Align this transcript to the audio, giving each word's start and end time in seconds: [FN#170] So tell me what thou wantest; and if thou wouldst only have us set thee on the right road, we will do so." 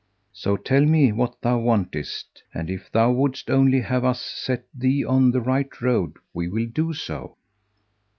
[FN#170] 0.01 0.29
So 0.33 0.57
tell 0.57 0.83
me 0.83 1.11
what 1.11 1.39
thou 1.43 1.59
wantest; 1.59 2.41
and 2.55 2.71
if 2.71 2.91
thou 2.91 3.11
wouldst 3.11 3.51
only 3.51 3.81
have 3.81 4.03
us 4.03 4.19
set 4.19 4.65
thee 4.73 5.05
on 5.05 5.29
the 5.29 5.41
right 5.41 5.79
road, 5.79 6.13
we 6.33 6.47
will 6.47 6.65
do 6.65 6.91
so." 6.91 7.37